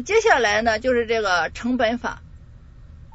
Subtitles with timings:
[0.00, 2.22] 接下来呢就是这个成本法。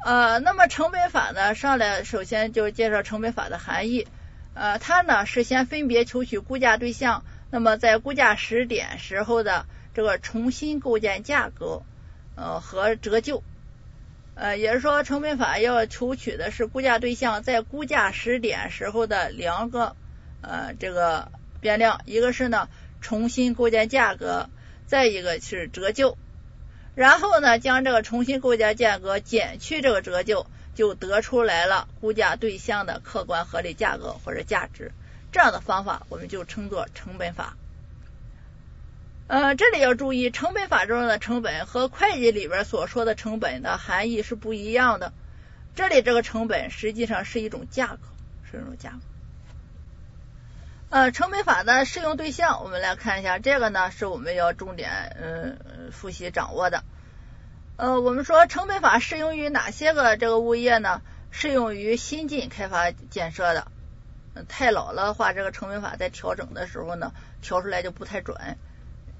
[0.04, 4.08] 呃，那么成本法呢，上来首先就介绍成本法的含义。
[4.54, 11.82] 呃，它呢是先分别求取估价对象，那么在估价时点时候的这个重新构建价格
[12.34, 13.42] 呃和折旧。
[14.34, 19.94] 呃，也是说成本法要求取的是估价对象在估价时点时候的两个
[20.40, 22.68] 呃这个变量，一个是呢
[23.00, 24.48] 重新构建价格，
[24.86, 26.18] 再一个是折旧。
[26.94, 34.92] 然后呢，将这个重新构建价格减去这个折旧，就得出来了估价对象的客观合理价格或者价值。
[35.32, 37.56] 这样的方法我们就称作成本法。
[39.28, 45.14] 呃，这里要注意，成本法中的成本和会计里边所说的成本的含义是不一样的。
[45.74, 48.00] 这里这个成本实际上是一种价格，
[48.50, 48.98] 是一种价格。
[50.92, 56.84] 呃，成本法的适用对象，我们来看一下，这个呢是我们要重点嗯复习掌握的。
[57.78, 61.00] 呃，我们说成本法适用于哪些个这个物业呢？
[61.30, 63.68] 适用于新进开发建设的。
[64.48, 68.36] 太老了的话，这个成本法在调整的时候呢，调出来就不太准。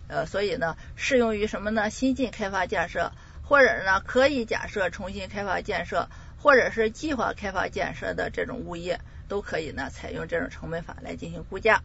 [0.09, 1.89] 呃，所以呢，适用于什么呢？
[1.89, 3.13] 新进开发建设，
[3.49, 9.01] 或者呢可以假设重新开发建设，或者是计划开发建设的这种物业。
[9.33, 11.81] 都可以呢，采用这种成本法来进行估价。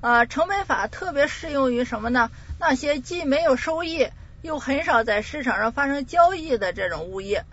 [0.00, 2.28] 啊，成本法特别适用于什么呢？
[2.58, 4.08] 那些既没有收益，
[4.42, 7.44] 又很少在市场上发生交易的这种物业。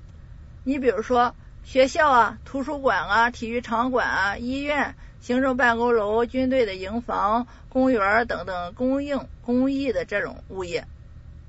[0.64, 10.88] 你比如说学校啊、图书馆啊、体育场馆啊、医院、行政办公楼、军队的营房、公园等等供应公益的这种物业。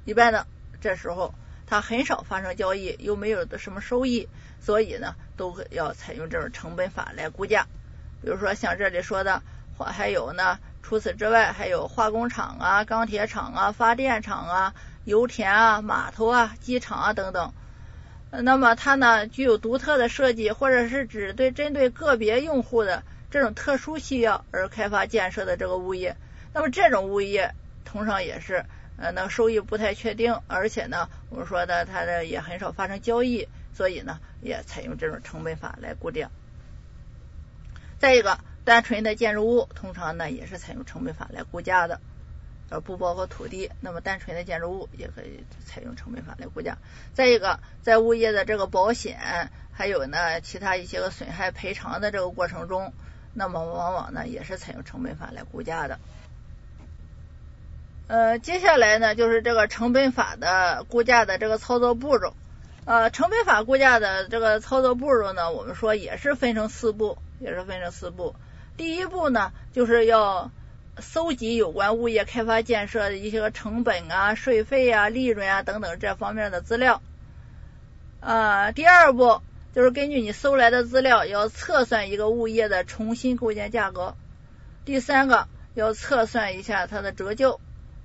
[0.04, 0.46] 一般的
[0.82, 1.34] 这时候，
[1.66, 4.28] 它很少发生交易，又没有的什么收益。
[4.60, 7.66] 所以呢，都要采用这种成本法来估价。
[8.22, 9.42] 比如说像这里说的，
[9.76, 14.74] 或还有呢，除此之外，还有化工厂啊、钢铁厂啊、发电厂啊、
[15.04, 17.52] 油田啊、码头啊、机场啊等等。
[18.30, 26.16] 那么它呢，具有独特的设计，或者是只对针对个别用户的这种特殊需要而开发建设的这个物业。
[26.52, 28.64] 那么这种物业通常也是
[28.96, 33.48] 呃，那收益不太确定，而且呢，我们说的它的也很少发生交易。
[33.74, 36.30] 所以呢，也采用这种成本法来估价。
[37.98, 42.00] 再一个，单纯的建筑物通常呢也是采用成本法来估价的，
[42.70, 43.70] 而不包括土地。
[43.80, 46.76] 那么单纯的建筑物也可以采用成本法来估价。
[47.14, 52.92] 再一个，在物业的这个保险，还有呢其他一些个损害赔偿的这个过程中，
[53.32, 55.98] 那么往往呢也是采用成本法来估价的。
[58.06, 62.34] 呃，接下来呢就是这个成本法的估价的这个操作步骤。
[62.86, 68.34] 呃，成本法估价的这个操作步骤呢，我们说也是分成四步，也是分成四步。
[68.76, 70.50] 第一步呢，就是要
[70.98, 77.00] 搜集有关物业开发建设的一些个成本啊、税费啊、利润啊等等这方面的资料。
[78.20, 79.40] 呃，第二步
[79.74, 84.14] 就是根据你搜来的资料，要测算一个物业的重新构建价格。
[84.84, 87.60] 第三个要测算一下它的折旧。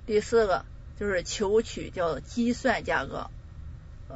[0.06, 0.64] 第四个
[0.98, 3.28] 就是求取叫计算价格。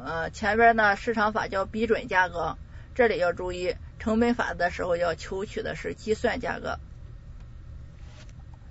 [0.03, 2.57] 呃，前边呢市场法叫比准价格，
[2.95, 6.79] 这里要注意成本法的时候要求取的是计算价格。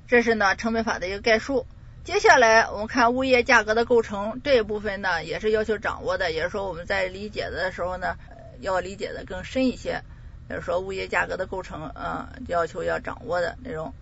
[0.06, 1.66] 这是呢成本法的一个概述。
[2.04, 8.16] 接下来我们看物业价格的构成这一部分呢，也是要求掌握的，也是说我们在理解的时候呢，
[8.60, 10.02] 要理解的更深一些。
[10.46, 13.94] 就是说物业价格的构成，嗯，要求要掌握的内容。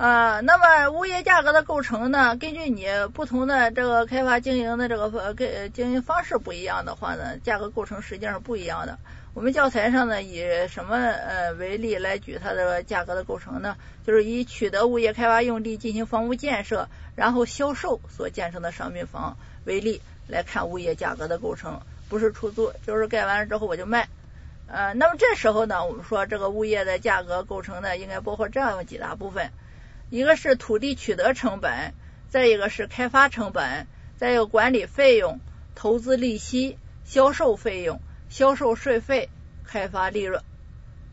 [0.00, 2.34] 呃，那么物业价格的构成呢？
[2.34, 8.98] 根据你不同的这个开发经营的这个跟经营方式不一样的话呢，价格构成实际上是不一样的。
[9.34, 13.76] 我们教材上呢以什么呃为例来举它的价格的构成呢？
[14.06, 19.36] 就是以取得物业开发用地进行房屋建设，然后销售所建成的商品房
[19.66, 21.78] 为例来看物业价格的构成，
[22.08, 24.08] 不是出租，就是盖完了之后我就卖。
[24.66, 29.50] 呃，那么这时候呢，我们说这个物业的价格构成呢，应该包括这样几大部分。
[30.10, 31.94] 一个是土地取得成本，
[32.28, 33.86] 再一个是开发成本，
[34.16, 35.38] 再有管理费用、
[35.76, 39.30] 投资利息、销售费用、销售税费、
[39.64, 40.42] 开发利润，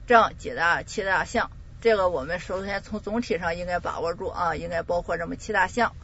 [0.07, 1.51] 这样几大七大项。
[1.79, 5.95] 这个我们首先从总体上应该把握住啊，应该包括这么七大项。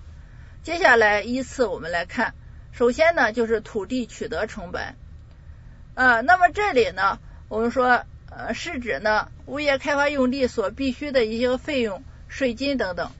[0.61, 2.35] 接下来依次我们来看，
[2.71, 4.95] 首先呢就是土地取得成本，
[5.95, 7.19] 呃，那么这里呢
[7.49, 12.03] 我们说呃是指呢物业开发用地所必须的一些费用。
[12.33, 13.11] 税金等等，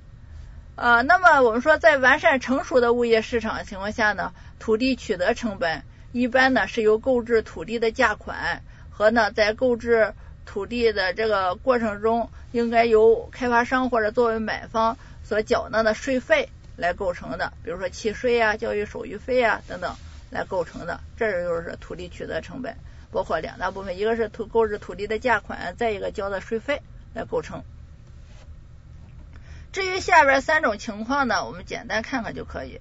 [0.76, 10.16] 呃，那么我们说，在完善成熟的物业市场情况下呢，土地取得成本一般呢是由购置土地的价款和呢在购置
[10.48, 19.96] 土地的这个过程中，应该由开发商或者作为买方所缴纳的税费来构成的，比如说契税啊、教育手续费啊等等
[20.32, 22.76] 来构成的，这就是土地取得成本，
[23.12, 26.82] 包括两大部分，一个是土购置土地的价款，再一个交的税费
[27.14, 27.64] 来构成。
[29.74, 32.80] 至于下边三种情况呢，我们简单看看就可以。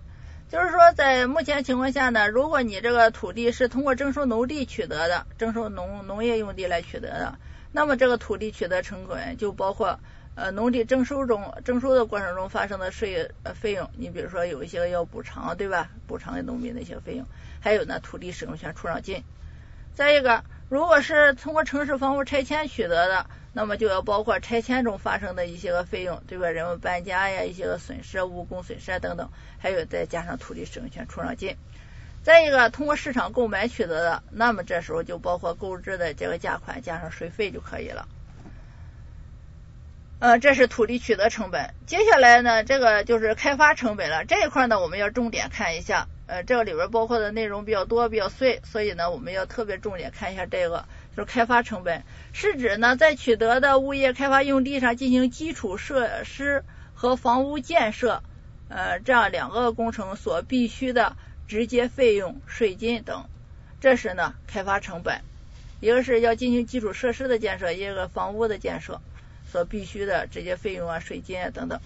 [0.51, 7.39] 就是说，在目前情况下呢，如果你这个土地是通过征收农地取得的，征收农农业用地来取得的，
[7.73, 10.01] 那么这个土地取得成本就包括
[10.35, 15.89] 呃农地征收中征收的过程中发生的税呃费用，你比如说有一些要补偿，对吧？
[16.07, 17.27] 补偿给农民的一些费用，
[17.61, 19.25] 还有呢土地使用权出让金。
[19.95, 23.27] 再一个，如果是通过城市房屋拆迁取得的。
[23.53, 26.49] 那么就要包括拆迁中发生的一些个费用，对吧？
[26.49, 31.57] 人们搬家呀，一些个损失、物工损失等等，还有再加上土地使用权出让金。
[32.23, 38.09] 再一个，通过市场购买取得的，那么这时候就包括购置的这个价款加上税费就可以了。
[40.21, 41.75] 呃，这是土地取得成本。
[41.85, 44.25] 接下来呢，这个就是开发成本了。
[44.25, 46.07] 这一块呢，我们要重点看一下。
[46.29, 50.87] 呃，这个里边包括的内容比较多，比较碎，所以呢，我们要特别重点看一下这个。
[51.17, 56.65] 就是开发成本，是指呢在取得的物业开发用地上进行基础设施
[56.95, 58.23] 和房屋建设，
[58.69, 61.17] 呃这样两个工程所必须的
[61.47, 63.29] 直接费用、税金等，
[63.81, 65.21] 这是呢开发成本。
[65.81, 69.01] 一个是要进行基础设施的建设，一个房屋的建设
[69.51, 71.81] 所必须的直接费用啊、税金啊等等。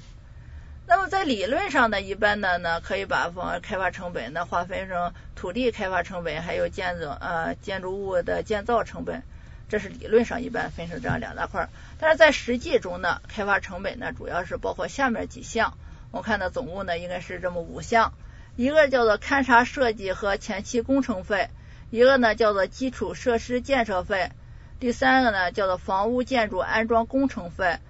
[0.89, 9.25] 那么在理论上呢，一般的呢可以把房开发成本呢划分成土地开发成本，还有建筑呃建筑物的建造成本，
[9.69, 11.69] 这是理论上一般分成这样两大块。
[11.99, 15.77] 但是在实际中呢，开发成本呢主要是包括下面几项，
[16.13, 18.13] 我看呢总共呢应该是这么五项，
[18.55, 21.51] 一个叫做勘察设计和前期工程费，
[21.91, 24.31] 一个呢叫做基础设施建设费，
[24.79, 27.81] 第三个呢叫做房屋建筑安装工程费。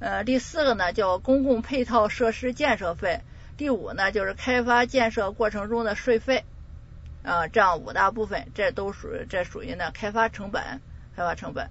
[0.00, 3.22] 呃，第四个呢叫公共配套设施建设费，
[3.56, 6.44] 第五呢就是开发建设过程中的税费，
[7.22, 10.62] 啊，这样五大部分，这都属于这属于呢开发成本，
[11.16, 11.70] 开发成本。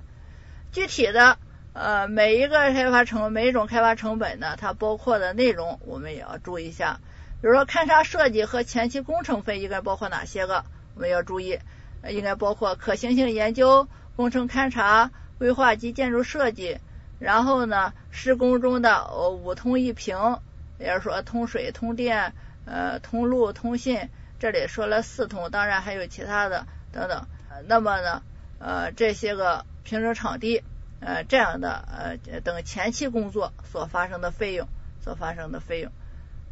[0.72, 1.38] 具体的
[1.74, 7.00] 呃每一个开发成每一种开发成本呢，它包括的内容我们也要注意一下。
[7.42, 10.64] 比如说勘察设计和前期工程费应该包括哪些个？
[10.96, 11.60] 我们要注意，
[12.08, 16.80] 应该包括可行性研究、工程勘察、规划及建筑设计。
[17.20, 20.40] 然后呢，施工中的五通一平，
[20.78, 22.34] 也就是说通水、通电、
[22.66, 27.26] 呃通路、通信，这里说了四通，当然还有其他的等等。
[27.68, 28.24] 那么呢，
[28.60, 30.64] 呃这些个平整场地，
[31.00, 34.68] 呃这样的呃等前期工作所发生的费用，
[35.02, 35.92] 所发生的费用。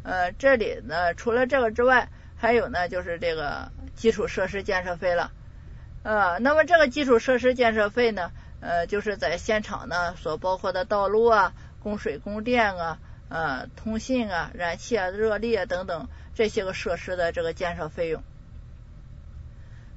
[0.04, 5.32] 呃这里呢，除了这个之外，还有呢就是这个基础设施建设费了。
[6.02, 8.32] 呃，那么这个基础设施建设费呢？
[8.62, 12.98] 呃，就是在现场呢，所包括的道路啊、供水供电啊、
[13.28, 18.22] 呃、通信啊、燃气啊、热力啊等等这些个设施的这个建设费用。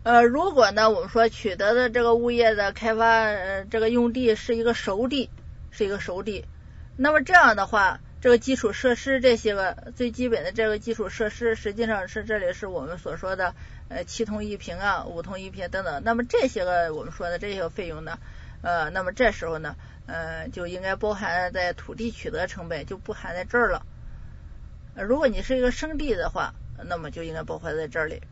[0.02, 5.30] 呃，如果呢，我们说取得的这个物业的开发呃这个用地是一个熟地，
[5.70, 6.46] 是一个熟地，
[6.98, 13.54] 那么这样的话，这个基础设施这些个最基本的这个基础设施，实际上是这里是我们所说的
[13.90, 18.18] 呃七通一平啊、五通一平等等，那么这些个我们说的这些费用呢？
[18.66, 19.76] 呃，那么这时候呢，
[20.08, 23.86] 呃，就应该包含在土地取得成本，就不含在这儿了。
[24.96, 26.56] 如果你是一个生地的话，
[26.90, 28.24] 那么就应该包含在这里。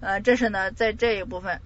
[0.00, 1.60] 呃，这是呢，在这一部分。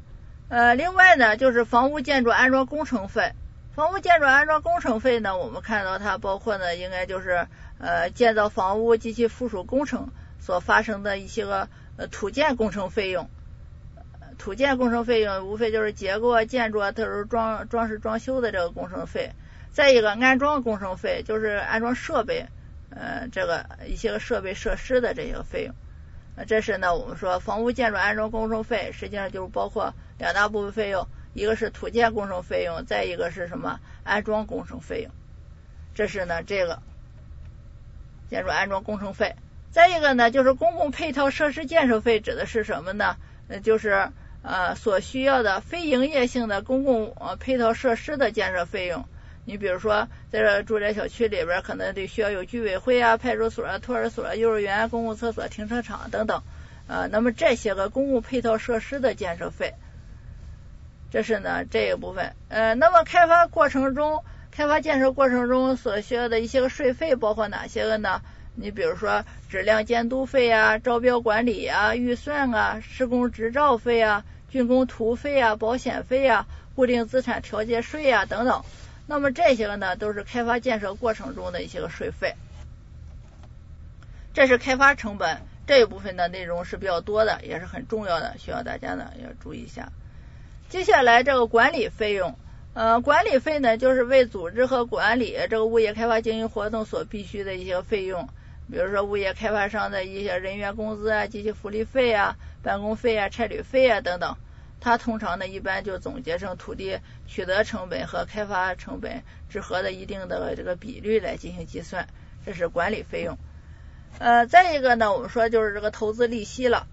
[0.48, 3.34] 呃，另外呢，就是房屋建筑安装工程费。
[3.72, 7.46] 房屋建筑安装工程费呢，我们看到它包括呢，应该就是
[7.78, 11.68] 呃，建造房屋及其附属工程所发生的一些个
[11.98, 13.30] 呃土建工程费用。
[14.38, 19.32] 土建工程费用无非就是结构啊、建筑啊，特殊装装饰装修的这个工程费。
[19.72, 22.46] 再一个安装工程费，就是安装设备，
[22.90, 25.74] 呃，这个一些个设备设施的这些费用。
[26.46, 35.10] 这是呢，我们说房屋建筑安装工程费，实际上就是包括两大部分费用，一个是土建工程费用，再一个是什么安装工程费用。
[35.92, 36.80] 这是呢这个
[38.30, 39.34] 建筑安装工程费。
[39.72, 43.16] 再一个呢，就是公共配套设施建设费，指的是什么呢？
[43.48, 44.08] 呃，就是。
[44.46, 49.06] 呃，所需要的非营业性的公共呃配套设施的建设费用，
[49.46, 56.42] 你比如说，在这住宅小区里边，可能得需要有居委会啊、派出所啊、托儿所、幼儿园、公共厕所、停车场等等，
[56.86, 59.72] 呃，那么这些个公共配套设施的建设费，
[61.10, 62.34] 这是呢这一部分。
[62.50, 68.20] 呃，那么开发过程中，开发建设过程中所需要的一些个税费包括哪些个呢？
[68.56, 74.22] 你比如说质量监督费啊、招标管理啊、预算啊、施工执照费啊。
[74.54, 76.46] 竣工图费啊、保险费啊、
[76.76, 78.64] 固定资产调节税啊等等，
[79.08, 82.36] 那么这些个呢都是开发建设过程中的一些个税费。
[84.32, 89.90] 这是开发成本这一部分的内容是比较多的，也是很重要的，需要大家呢要注意一下。
[90.68, 92.38] 接下来这个管理费用，
[92.74, 98.28] 呃，管理费呢就是为组织和管理这个物业开发经营活动所必须的一些费用，
[98.70, 104.36] 比如说物业开发商的一些人员工资啊、及其福利费啊、办公费啊、差旅费啊等等。
[104.80, 112.06] 它通常呢一般就总结成土地取得成本和开发成本之和的一定的这个比率来进行计算，
[112.44, 113.38] 这是管理费用。
[114.18, 116.86] 呃，再一个呢，我们说就是这个投资利息了。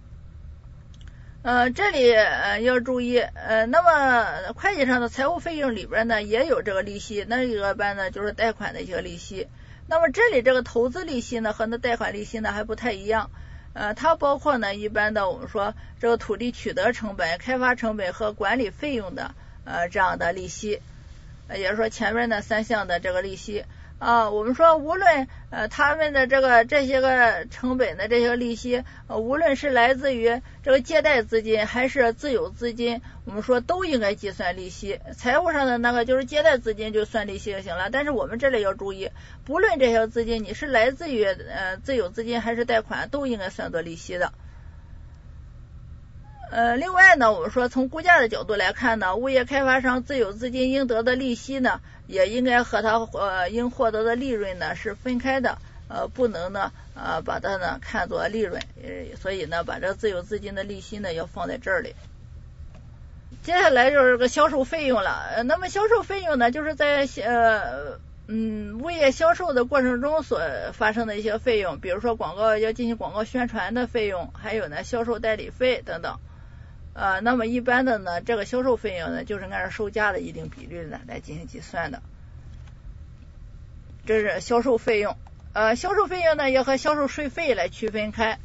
[1.44, 9.48] 呃，这里呃要注意，呃，那么会计上的财务费用里边呢也有这个利息，那一个般呢就是贷款的一些利息。
[9.92, 13.30] 那么这里这个投资利息呢和那贷款利息呢还不太一样，
[13.74, 20.80] 呃，它包括呢一般的我们说这个土地取得成本、开发成本和管理费用的呃这样的利息，
[21.50, 23.66] 也就是说前面那三项的这个利息。
[24.02, 35.00] 啊，我们说无论呃他们的这个这些个成本的这些利息，无论是来自于这个借贷资金还是自有资金，我们说都应该计算利息。
[35.16, 39.12] 财务上的那个就是借贷资金就算利息就行了，但是我们这里要注意，
[39.46, 44.34] 不论这些资金你是来自于呃自有资金还是贷款，都应该算作利息的。
[46.52, 61.96] 呃，另外呢，我们说从估价的角度来看呢，物业开发商自有资金应得的利息呢，也应该和他呃应获得的利润呢是分开的，呃，不能呢呃把它呢看作利润，呃，所以呢把这自有资金的利息呢要放在这里。
[63.44, 70.42] 接下来就是个销售费用了，呃那么销售费用呢，就是在呃嗯物业销售的过程中所
[70.74, 76.20] 发生的一些费用，比如说广告要进行广告宣传的费用，还有呢销售代理费等等。
[76.94, 82.02] 呃，那么一般的呢，这个销售费用呢，就是按照售价的一定比率呢来进行计算的，
[84.06, 85.16] 这是销售费用。
[85.54, 88.40] 呃，销售费用呢要和销售税费来区分开。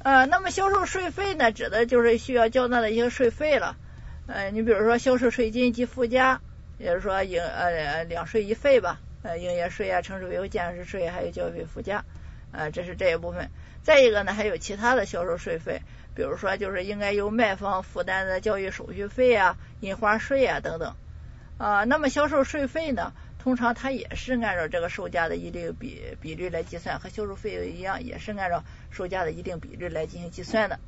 [0.00, 3.76] 呃，那么销售税费呢，指的就是需要交纳的一些税费了。
[4.26, 6.40] 呃，你比如说销售税金及附加，
[6.78, 12.04] 也就是说营呃两税一费吧，呃营业税啊、城市维护建设税还有交费附加，
[12.52, 13.50] 呃这是这一部分。
[13.82, 15.80] 再一个呢，还有其他的销售税费。
[16.18, 20.96] 比如说，就是应该由卖方负担的交易手续费啊、印花税啊等等
[21.58, 21.84] 啊。
[21.84, 30.80] 那么销售税费呢，通常它也是按照这个售价的一定比比率来计算，和销售费用一样，也是按照售价的一定比率来进行计算的。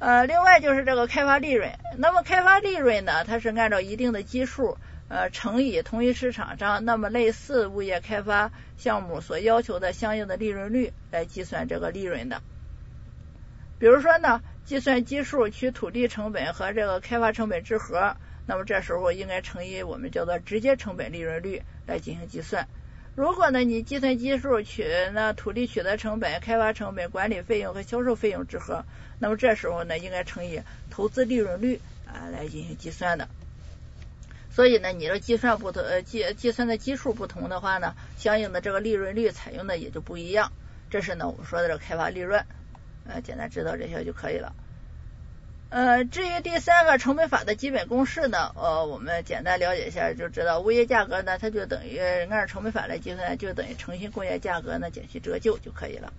[0.00, 4.76] 呃，另外就是这个开发利润，那么开发利润呢，它是按照一定的基数
[5.08, 12.42] 呃乘以同一市场上那么类似物业开发项目所要求的相应的利润率来计算这个利润的。
[13.78, 18.16] 比如说呢，计算基数取土地成本和这个开发成本之和，
[18.46, 22.68] 那么这时候应该乘以我们叫做直接成本利润率来进行计算。
[23.16, 28.84] 如果呢你计算基数取那土地取得成本、开发成本、管理费用和销售费用之和，
[29.18, 33.28] 那么这时候呢应该乘以投资利润率啊来进行计算的。
[34.50, 40.52] 所以呢，你的计算不同，呃计计算的基数不同的话呢，相应的这个利润率采用的也就不一样。
[40.90, 42.44] 这是呢我们说的这个开发利润。
[43.06, 44.52] 呃，简单知道这些就可以了。
[45.70, 56.12] 呃，至于第三个成本法的基本公式呢，呃，我们简单了解一下就知道，物业价格呢，它就等于按照成本法来计算，就等于诚信购业价格呢减去折旧就可以了。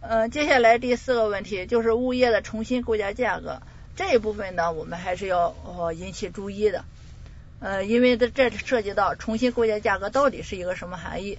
[0.00, 3.60] 呃，接下来第四个问题就是物业的重新购价价格
[3.96, 5.54] 这一部分呢，我们还是要
[5.92, 6.84] 引起注意的。
[7.58, 11.38] 呃，因为这这涉及到重新购价价格到底是一个什么含义。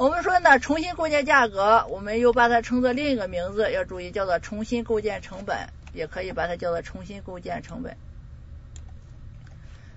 [0.00, 7.98] 我们说呢，重新构建价格，我们又把它称作另一个名字，要注意叫做重新构建成本，也可以把它叫做重新构建成本。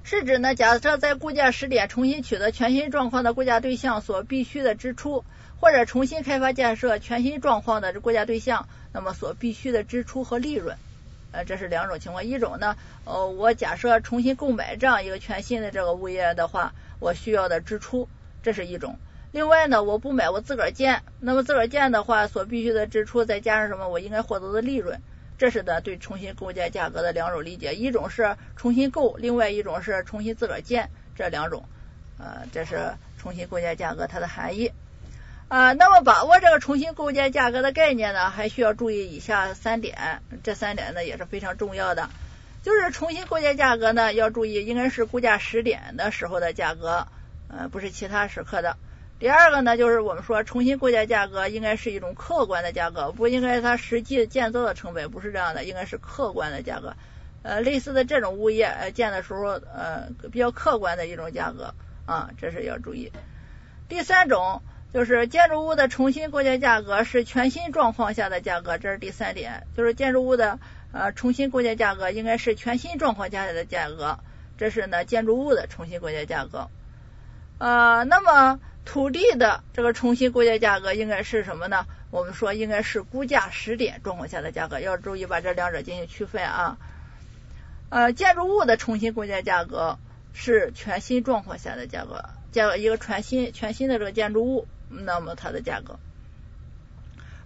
[0.03, 5.23] 是指呢，假设在估价时点重新取得全新状况的估价对象所必须的支出，
[5.61, 10.75] 或者重新开发建设全新状况的估价对象，那么所必须的支出和利润，
[11.31, 12.25] 呃，这是两种情况。
[12.25, 18.09] 一种呢，呃，我假设重新购买这样一个全新的这个物业的话，我需要的支出，
[18.41, 18.97] 这是一种。
[19.33, 25.01] 另外呢，我不买，我自个儿建，那么自个儿建的话，所必须的支出再加上什么，我应该获得的利润，
[25.39, 31.65] 这是呢对重新构建价格的两种理解，一种是重新购，另外一种是重新自个儿建，这两种，
[32.19, 34.71] 呃，这是重新构建价格它的含义
[35.47, 35.73] 啊。
[35.73, 42.07] 那么把握这个重新构建价格的概念呢，还需要注意以下三点，这三点呢也是非常重要的，
[42.61, 47.07] 就是重新构建价格呢要注意，应该是估价时点的时候的价格，
[47.47, 48.77] 呃，不是其他时刻的。
[49.23, 56.93] 第二个呢，就是我们说重新构建价格应该是一种客观的价格，不应该它实际建造的成本，不是这样的，应该是客观的价格。
[57.41, 61.73] 呃，类似的这种物业呃建的时候呃比较客观的一种价格
[62.05, 63.13] 啊，这是要注意。
[63.87, 64.61] 第三种
[64.93, 70.59] 就是建筑物的重新构建价格是全新状况下的价格，这是第三点，就是建筑物的
[70.91, 74.19] 呃重新构建价格应该是全新状况下的价格，
[74.57, 76.67] 这是呢建筑物的重新构建价格。
[77.59, 81.85] 呃，那么土地的这个重新估价价格应该是什么呢？
[82.11, 86.77] 我们说应该是估价时点状况下的价格，要注意把这两者进行区分啊。
[87.89, 89.97] 呃，建筑物的重新估价价格
[90.33, 94.67] 是全新状况下的价格，价一个全新全新的这个建筑物。
[94.95, 95.97] 那么它的价格，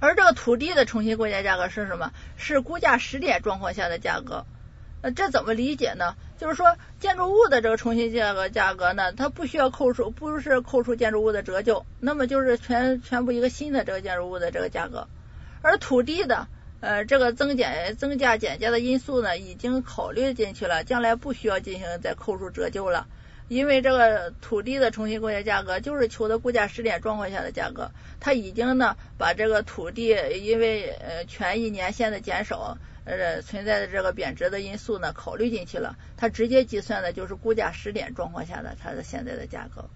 [0.02, 2.12] 而这个土地的重新估价价格是什么？
[2.36, 4.46] 是估价时点状况下的价格。
[5.02, 6.18] 那这怎么理解呢？
[6.38, 15.08] 就是说建筑物的这个重新价格价格呢，它不需要扣除，不是扣除建筑物的折旧，那么就是全全部一个新的这个建筑物的这个价格。
[15.62, 16.48] 而土地的
[16.80, 23.08] 呃这个增减增加减价的因素呢，已经考虑进去了，将来不需要进行再扣除折旧了。
[23.50, 30.10] 因为这个土地的重新估价价格就是求的估价时点状况下的价格，它已经呢把这个土地
[30.42, 39.90] 因为呃权益年限的减少呃存在的这个贬值的因素呢考虑进去了，它直接计算的就是估价时点状况下的它的现在的价格。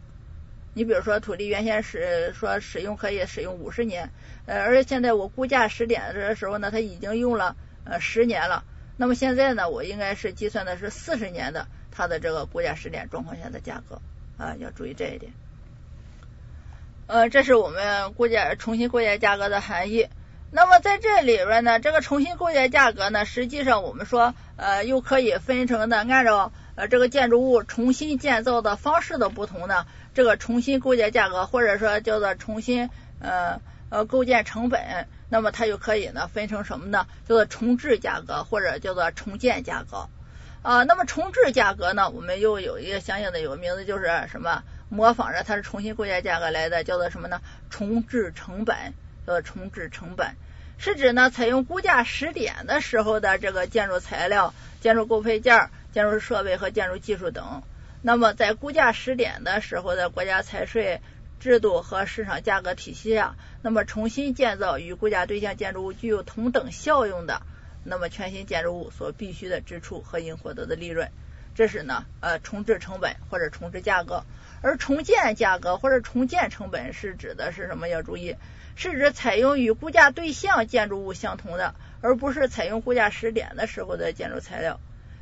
[0.73, 4.09] 你比如说土地原先是说使用可以使用五十年，
[4.45, 8.63] 呃而现在我估价时点的时候呢，它已经用了呃十年了，
[8.95, 11.67] 那么现在呢我应该是计算的是四十年的。
[11.93, 14.01] 它的这个估价时点状况下的价格
[14.37, 15.33] 啊，要注意这一点。
[17.07, 20.07] 呃，这是我们估价重新估价价格的含义。
[20.53, 32.89] 那么在这里边呢，这个重新构建价格呢，实际上我们说呃，又可以分成呢，按照呃这个建筑物重新建造的方式的不同呢，这个重新构建价格或者说叫做重新
[33.21, 37.07] 呃呃构建成本，那么它就可以呢分成什么呢？
[37.25, 40.09] 叫做重置价格或者叫做重建价格。
[40.63, 42.09] 啊，那么重置价格呢？
[42.09, 44.63] 我们又有一个相应的有个名字，就是什么？
[44.89, 47.39] 模仿着它是重新构建价格来的，叫做什么呢？
[47.69, 48.93] 重置成本，
[49.25, 50.35] 呃重置成本，
[50.77, 57.63] 是指呢采用估价时点的时候的这个建筑材料、建筑构配件、建筑设备和建筑技术等。
[58.01, 61.01] 那么在估价时点的时候的国家财税
[61.39, 67.41] 制度和市场价格体系下，那么重新建造与估价对象建筑物具有同等效用的。
[67.83, 71.09] 那么全新建筑物所必须的支出和应获得的利润，
[71.55, 74.23] 这是呢呃重置成本或者重置价格，
[74.61, 77.89] 而重建价格或者重建成本是指的是什么？
[77.89, 78.35] 要注意，
[78.75, 84.79] 是指采用与估价对象建筑物相同的，而不是采用估价时点的时候的建筑材料。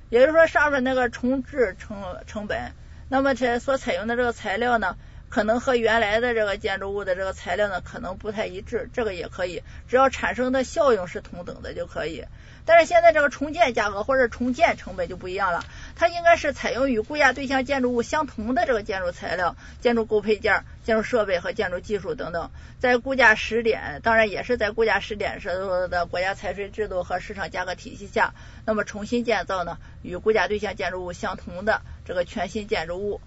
[0.09, 2.73] 也就是说，上面那个重置成成本，
[3.09, 4.97] 那么这所采用的这个材料呢？
[5.29, 12.25] 可能和原来的这个建筑物的这个材料呢，可能不太一致，这个也可以，只要产生的效用是同等的就可以。
[12.69, 33.19] 但是现在这个重建价格或者重建成本就不一样了，它应该是采用与估价对象建筑物相同的这个建筑材料、建筑构配件、建筑设备和建筑技术等等，在估价时点，当然也是在估价时点时候的国家财税制度和市场价格体系下，那么重新建造呢，与估价对象建筑物相同的这个全新建筑物。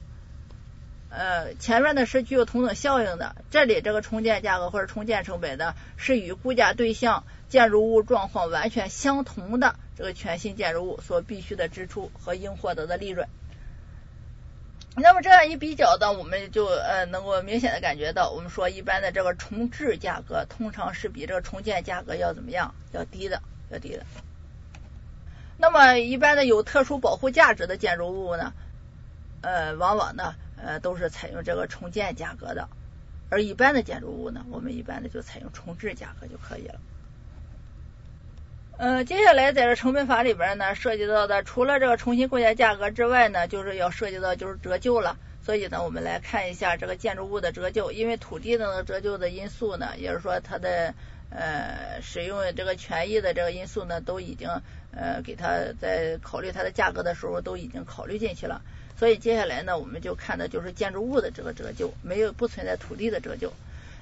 [1.15, 13.29] 呃，前面呢是具有同等效应的，这里这个重建价格或者重建成本呢，是与估价对象建筑物状况完全相同的这个全新建筑物所必须的支出和应获得的利润。
[14.97, 22.75] 那么这样一比较呢，我们就呃能够明显的感觉到，我们说一般的这个重置价格通常是比这个重建价格要怎么样？
[22.93, 24.07] 要低的，要低的。
[25.59, 28.55] 那么一般的有特殊保护价值的建筑物呢，
[29.43, 30.37] 呃，往往呢。
[30.65, 32.69] 呃，都是采用这个重建价格的，
[33.29, 36.81] 而一般的建筑物呢，我们一般的就采用重置价格就可以了。
[38.79, 45.19] 呃，接下来在这成本法里边呢，涉及到的除了这个重新构建价格之外呢，就是要涉及到就是折旧了。
[45.45, 50.95] 所以呢，我们来看一下这个建筑物的折旧，因为土地的折旧的因素呢，也是说它的
[51.31, 54.49] 呃使用这个权益的这个因素呢，都已经
[54.93, 58.63] 呃给它在考虑它的价格的时候都已经考虑进去了。
[58.99, 63.53] 所以接下来呢，我们就看的就是建筑物的这个折旧，没有不存在土地的折旧。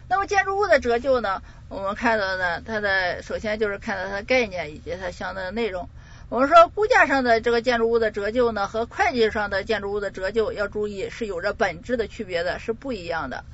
[0.08, 5.88] 那么建筑物的折旧呢，我们看到呢，它的首先就是看到它的概念以及它相应的内容。
[6.28, 13.44] 我们说估价上的这个建筑物的折旧呢，和会计上的建筑物的折旧要注意是有着本质的区别的，是不一样的。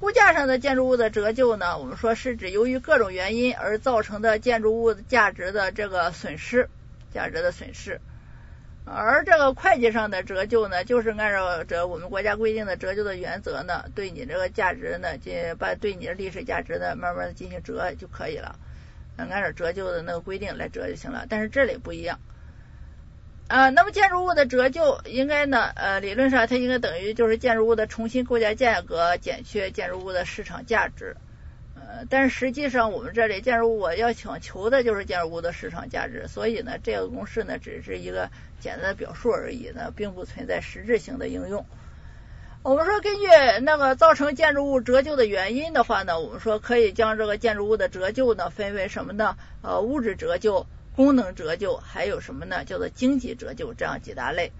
[0.00, 6.68] 估价上的建筑物的折旧呢，我们说是指由于各种原因而造成的建筑物价值的这个损失，
[7.12, 8.00] 价值的损失。
[8.90, 18.58] 而这个会计上的折旧呢，就是按照这我们国家规定的折旧的原则呢，对你这个价值呢，进把对你的历史价值呢，慢慢的进行折就可以了，
[19.16, 21.26] 按照折旧的那个规定来折就行了。
[21.28, 22.18] 但是这里不一样，
[23.48, 31.16] 啊，那么建筑物的折旧应该呢，呃，理论上它应该等于就是建筑物的重新构架价格减去建筑物的市场价值。
[31.86, 41.64] 呃，但是实际上我们这里建筑物我要想求的就是建筑物的市场价值，所以呢，这个公式呢只是一个简单的表述而已呢，并不存在实质性的应用。
[42.62, 43.26] 我们说根据
[43.62, 49.36] 那个造成建筑物折旧的原因的话呢，我们说可以将这个建筑物的折旧呢分为什么呢？
[49.62, 50.66] 呃，物质折旧。
[50.96, 52.64] 功能折旧还有什么呢？
[52.64, 54.50] 叫做经济折旧这样几大类。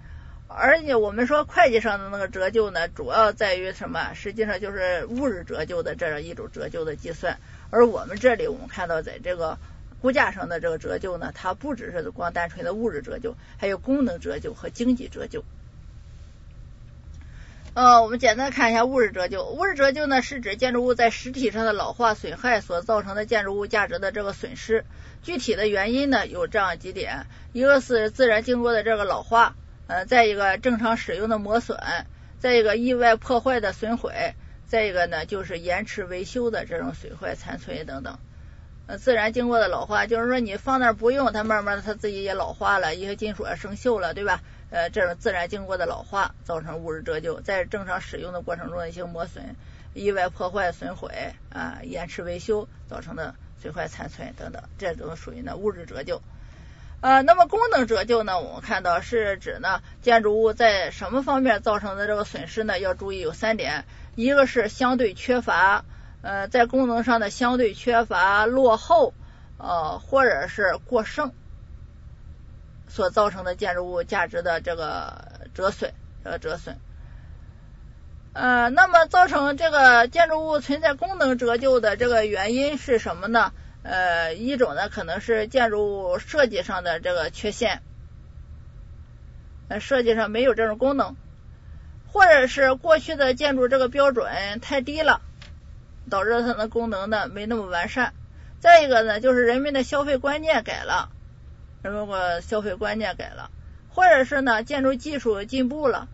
[0.51, 4.15] 而且我们说会计上的那个折旧呢，主要在于什么？
[4.15, 7.39] 实际上就是物质折旧的这样一种折旧的计算。
[7.69, 9.59] 而我们这里我们看到，在这个
[10.01, 15.43] 估价上的这个折旧呢，它不只是光单纯的物质折旧，还有功能折旧和经济折旧。
[17.75, 19.45] 呃，我们简单看一下物质折旧。
[19.45, 24.83] 物质折旧呢，是指建筑物在实体上的老化损害所造成的建筑物价值的这个损失。
[25.21, 29.55] 具体的原因呢，有这样几点：一个是自然经过的这个老化，
[29.89, 31.79] 呃，再一个正常使用的磨损，
[32.37, 34.35] 再一个意外破坏的损毁，
[34.67, 38.19] 再一个呢就是延迟维修的这种损坏残存等等。
[38.85, 44.43] 呃，自然经过的老化，就是说你放那儿不用，它慢慢的它自己也老化了，一些金属啊生锈了，对吧？
[44.69, 49.55] 呃，这种自然经过的老化造成物质折旧，在正常使用的过程中的一些磨损、
[49.95, 56.21] 意外破坏、损毁啊、延迟维修造成的损坏残存等等，这种属于呢物质折旧。
[57.01, 62.79] 呃，那么功能折旧呢，我们看到是指呢建筑物在什么方面造成的这个损失呢？
[62.79, 63.85] 要注意有三点，
[64.15, 65.85] 一个是相对缺乏，
[66.21, 69.13] 呃，在功能上的相对缺乏、落后，
[69.57, 71.31] 呃，或者是过剩。
[72.91, 76.79] 所造成的建筑物价值的这个折损，呃折损，
[78.33, 83.53] 呃，那么造成这个建筑物存在功能折旧的这个原因是什么呢？
[83.81, 87.81] 呃，一种呢可能是建筑物设计上的这个缺陷，
[89.69, 91.15] 呃，设计上没有这种功能，
[92.11, 95.21] 或者是过去的建筑这个标准太低了，
[96.09, 98.13] 导致它的功能呢没那么完善。
[98.59, 101.09] 再一个呢，就是人们的消费观念改了。
[101.81, 103.49] 如果消费观念改了，
[103.89, 106.09] 或者是呢建筑技术进步了，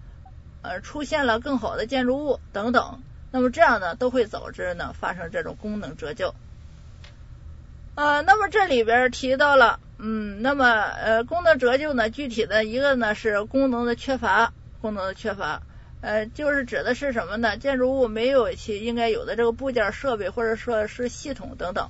[0.61, 3.01] 呃出现了更好的建筑物等等，
[3.31, 6.35] 那么这样呢都会导致呢发生这种功能折旧。
[7.95, 15.61] 呃，那么这里边提到了，嗯，那么呃功能折旧呢具体的一个呢是功能的缺乏，功能的缺乏，
[16.01, 17.57] 呃就是指的是什么呢？
[17.57, 21.89] 建筑物没有其应该有的这个部件、设备或者说是系统等等。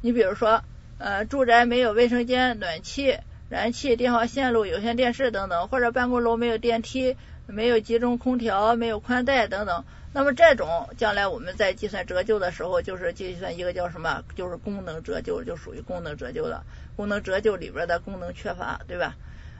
[0.00, 0.62] 你比如说。
[0.98, 7.16] 呃，住宅没有卫生间、暖气、燃气、电话线路、有线电视等等，或者办公楼没有电梯、
[7.48, 9.84] 没有集中空调、没有宽带等等。
[10.14, 14.22] 那么这种将来我们在计算折旧的时候，就是计算一个叫什么？
[14.36, 16.64] 就是功能折旧，就属于功能折旧了。
[16.96, 19.16] 功能折旧里边的功能缺乏，对吧？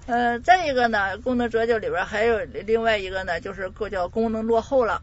[0.06, 5.02] 呃，再一个呢，功能折旧里边还有另外一个呢，就是个叫功能落后了。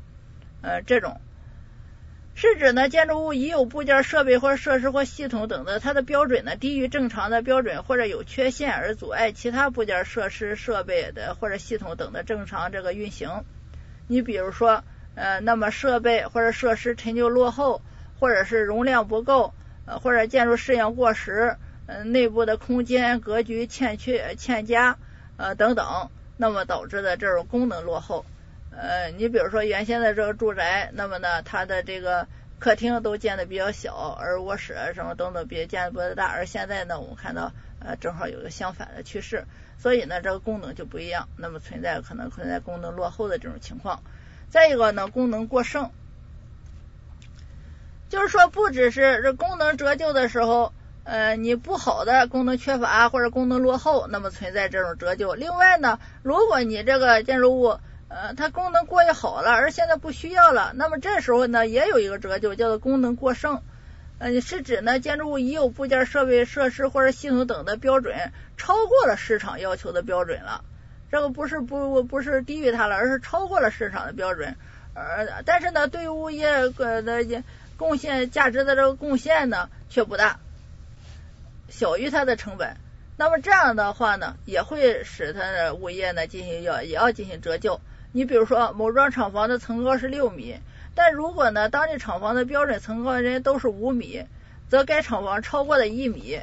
[0.62, 1.20] 呃，这种。
[2.36, 13.44] 是指呢，建筑物已有部件、设备或设施或系统等的，它的标准呢低于正常的标准或者有缺陷，而阻碍其他部件、设施、设备的或者系统等的正常这个运行。
[14.08, 14.84] 你比如说，
[15.16, 17.82] 呃，那么设备或者设施陈旧落后，
[18.20, 19.54] 或者是容量不够，
[19.86, 24.98] 呃，或者建筑式样过时，嗯，内部的空间格局欠缺、欠佳，
[25.38, 28.26] 呃，等等，那么导致的这种功能落后。
[28.72, 32.28] 呃，你比如说原先的这个住宅，那么呢，它的这个
[32.60, 39.44] 客厅都建的比较小，而卧室什么等等别建的不大，而现在呢，我们看到呃正好有个相反的趋势，
[39.80, 44.02] 所以呢，这个功能就不一样，那么存在可能存在功能落后的这种情况。
[44.50, 45.92] 再一个呢，功能过剩，
[48.10, 55.36] 就是说不只是这功能折旧的时候，呃，你不好的功能缺乏或者功能落后，那么存在这种折旧。
[55.36, 63.62] 另外呢，如果你这个建筑物呃，它功能过于好了，而现在不需要了，那么这时候呢，也有一个折旧，叫做功能过剩。
[64.18, 70.64] 呃，是指呢，建筑物已有部件、设备、设施或者系统等的标准超过了市场要求的标准了。
[71.12, 74.56] 这个不是不不是低于它了，而是超过了市场的标准。
[74.94, 77.44] 呃，但是呢，对物业的
[77.78, 80.40] 贡献价值的这个贡献呢，却不大，
[81.70, 82.76] 小于它的成本。
[83.18, 87.80] 那么这样的话呢，也会使它的物业呢进行要也要进行折旧。
[88.12, 90.58] 你比如说，某幢厂房的层高是六米，
[90.96, 94.26] 但如果呢，当地厂房的标准层高人都是五米，
[94.70, 96.40] 则该厂房超过了一米，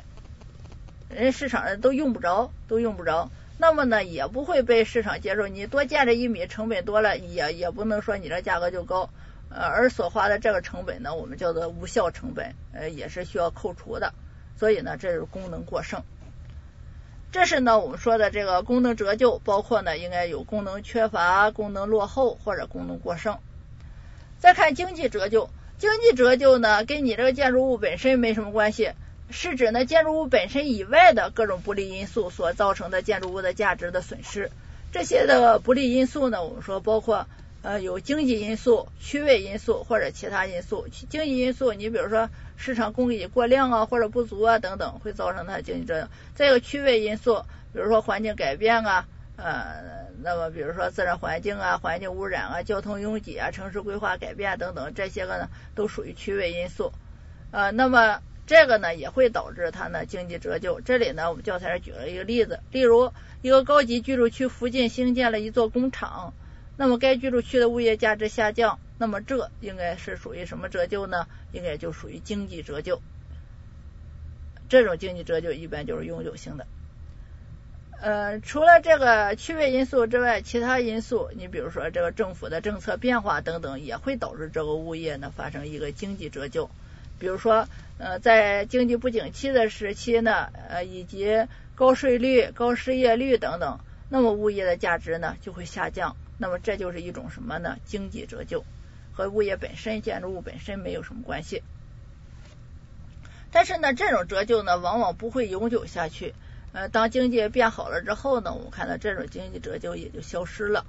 [1.08, 5.48] 人市场上都用不着，都用不着，那么呢，也不会被市场接受。
[5.48, 9.08] 你多建这一米，成本多了，也也不能说你这价格就高，
[9.48, 14.12] 呃，而所花的这个成本呢，我们叫做无效成本，呃，也是需要扣除的。
[14.58, 16.02] 所以呢，这是功能过剩。
[17.32, 23.38] 这是呢我们说的这个功能折旧，包括呢应该有功能缺乏、功能落后或者功能过剩。
[24.38, 28.92] 再看经济折旧，经济折旧呢跟你这个建筑物本身没什么关系，
[29.30, 34.50] 是指呢建筑物本身以外的各种不利因素所造成的建筑物的价值的损失。
[34.92, 37.26] 这些的不利因素呢，我们说包括
[37.62, 40.86] 呃有经济因素、区位因素或者其他因素。
[41.10, 46.08] 经济因素，你比如说市场供给过量啊或者不足啊等等，会造成它经济作用。
[46.34, 56.92] 再有区位因素，比如说环境改变啊，呃，那么比如说自然环境啊、环境污染啊、交通拥挤啊、城市规划改变等等，这些个呢都属于区位因素。
[57.50, 60.80] 呃，那么这个呢也会导致它呢经济折旧。
[60.80, 66.32] 这里呢我们教材上举了一个例子，例如一个高级居住区附近兴建了一座工厂，
[66.76, 71.26] 那么该居住区的物业价值下降，那么这应该是属于什么折旧呢？
[71.52, 73.02] 应该就属于经济折旧。
[74.68, 76.66] 这种经济折旧一般就是永久性的。
[78.00, 86.68] 呃，除了这个区位因素之外，其他因素，你比如说这个政府的政策变化等等，也会导致这个物业呢发生一个经济折旧。
[87.18, 96.16] 比如说，呃，在经济不景气的时期呢，呃，以及高税率、高失业率等等，那么物业的价值呢就会下降。
[96.38, 97.78] 那么这就是一种什么呢？
[97.84, 98.64] 经济折旧，
[99.12, 101.62] 和物业本身、建筑物本身没有什么关系。
[103.50, 106.34] 但是呢，这种折旧呢，往往不会永久下去。
[106.72, 110.84] 呃，当经济变好了之后呢，我们看到这种经济折旧也就消失了。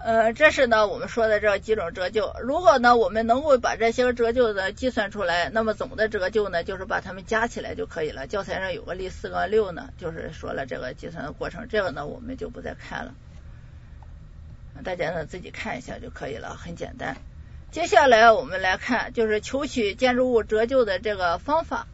[0.00, 2.32] 呃，这是呢我们说的这几种折旧。
[2.40, 8.26] 如果呢我们能够把这些折旧的计算出来，那么总的折旧呢就是把它们加起来就可以了。
[8.26, 11.66] 教材上有个例四杠六呢，就是说了这个计算的过程。
[11.68, 13.14] 这个呢我们就不再看了，
[14.84, 17.16] 大家呢自己看一下就可以了，很简单。
[17.72, 21.86] 接下来我们来看就是求取建筑物折旧的这个方法。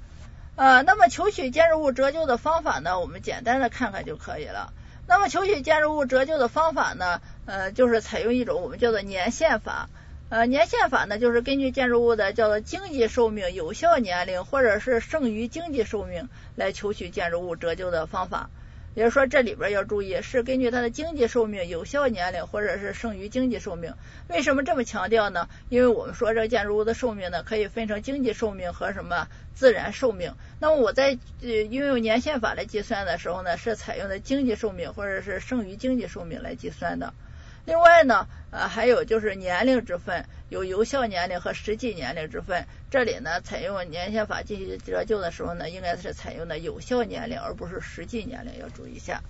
[0.57, 4.73] 呃，那么求取建筑物折旧的方法呢，我们简单的看看就可以了。
[5.07, 9.89] 那么求取建筑物折旧的方法呢，呃，就是采用一种我们叫做年限法。
[10.31, 18.51] 呃，年限法呢，就是根据建筑物的叫做经济寿命、有效年龄或者是剩余经济寿命来求取建筑物折旧的方法。
[18.95, 23.95] 也就是说，这里边要注意，是根据它的经济寿命、有效年龄或者是剩余经济寿命。
[24.29, 25.49] 为什么这么强调呢？
[25.69, 30.35] 因为我们说这个建筑物的寿命呢，可以分成经济寿命和什么自然寿命。
[30.61, 37.13] 那么我在呃运用年限法来计算的时候呢，是采用的经济寿命或者是剩余经济寿命来计算的。
[37.67, 42.67] 另外呢，呃，还有就是年龄之分，有有效年龄和实际年龄之分。
[42.91, 49.23] 这里呢，采用年限法进行折旧的时候呢，应该是采用的有效年龄，而不是实际年龄，要注意一下。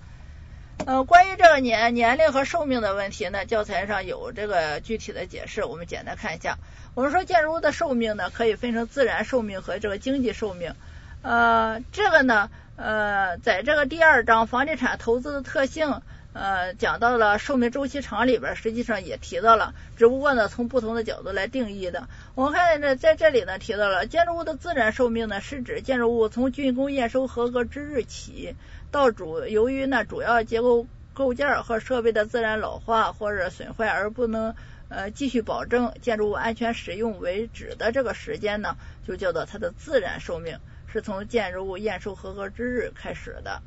[0.85, 6.57] 呃，关于这个年年龄和寿命的问题呢，教材上有这个具体的解释，我们简单看一下。
[6.93, 10.75] 我们说建筑物的寿命呢，可以分成自然寿命和这个经济寿命。
[11.21, 16.01] 呃，这个呢，呃，在这个第二章房地产投资的特性。
[16.35, 22.09] 呃，讲到了寿命周期长里边，实际上也提到了，只不过呢，从不同的角度来定义的。
[22.35, 28.53] 我们看这在这里呢，提到了建筑物的自然寿命呢，是指建筑物从竣工验收合格之日起，
[28.91, 34.53] 到主由于呢主要结构构件和设备的自然老化或者损坏而不能
[34.89, 38.75] 呃继续保证建筑物安全使用为止的这个时间呢，
[39.07, 40.59] 就叫做它的自然寿命，
[40.91, 43.61] 是从建筑物验收合格之日开始的。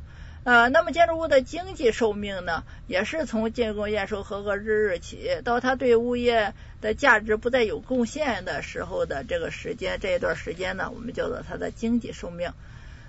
[0.49, 12.51] 呃，那么建筑物的经济寿命呢，也是从竣工验收合格之日起，到它对物业的价值不再有贡献的时候的这个时间，这一段时间呢，我们叫做它的经济寿命。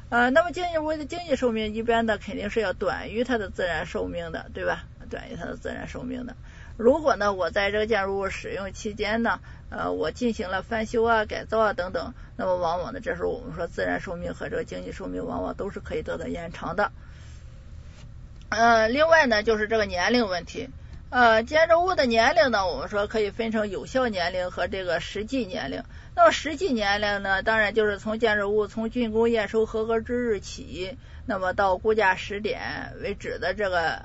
[0.10, 4.84] 呃，那么建筑物的经济寿命一般呢，肯定是要短于它的自然寿命的，对吧？
[5.10, 6.36] 短于它的自然寿命的。
[6.76, 16.92] 如果呢，我在这个建筑物使用期间呢，呃，我进行了翻修啊、改造啊等等，那么往往呢，这时候我们说自然寿命和这个经济寿命往往都是可以得到延长的。
[18.50, 20.70] 呃，另外呢，就是这个年龄问题。
[21.12, 25.84] 呃，建筑物的年龄呢，我们说可以分成有效年龄和这个实际年龄。
[26.16, 32.60] 那么实际年龄呢，当然就是从建筑物从竣工验收合格之日起，那么到估价时点
[33.02, 34.02] 为止的这个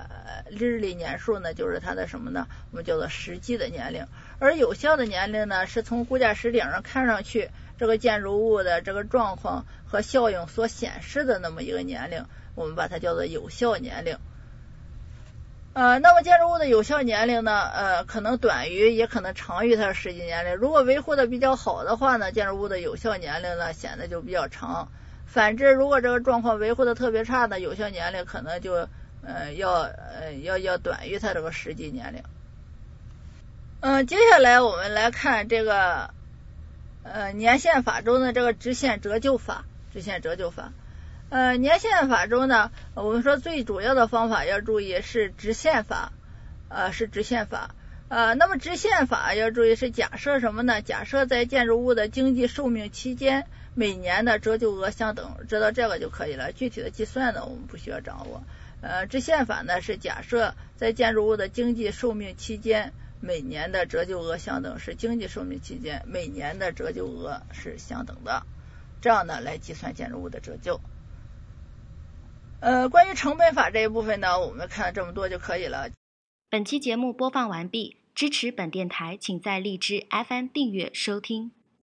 [0.51, 2.47] 日历年数呢，就是它的什么呢？
[2.71, 4.07] 我们叫做实际的年龄。
[4.39, 14.19] 而有效的年龄呢，是从估价时点上看上去这个建筑物的这个状况和效应所显示的那么一个年龄，我们把它叫做有效年龄。
[15.75, 20.55] 呃，那么建筑物的有效年龄呢，呃，可能短于，也可能长于它实际年龄。
[20.55, 24.89] 如果维护的比较好的话呢，建筑物的有效年龄呢显得就比较长。
[25.27, 28.89] 反之，如果这个状况维护的特别差呢，有效年龄可能就
[29.27, 32.23] 呃要呃要要短于它这个实际年龄。
[33.81, 36.11] 嗯，接下来我们来看这个
[37.03, 40.73] 呃年限法中的这个直线折旧法，直线折旧法。
[41.35, 46.13] 呃，年限法中呢，我们说最主要的方法要注意是直线法，
[46.69, 47.75] 呃，是直线法。
[48.07, 50.81] 呃，那么直线法要注意是假设什么呢？
[50.81, 56.53] 假设在建筑物的经济寿命期间，每年的折旧额相等，知道这个就可以了。
[56.53, 58.45] 具体的计算呢，我们不需要掌握。
[58.81, 68.45] 呃，直线法呢是假设在建筑物的经济寿命期间，每年的折旧额相等，是经济寿命期间每年的折旧额是相等的，
[69.01, 70.81] 这样呢来计算建筑物的折旧。
[72.61, 75.91] 呃，关于成本法这一部分呢，我们看这么多就可以了。
[76.49, 81.53] 本期节目播放完毕，支持本电台，请在荔枝 FM 订阅收听。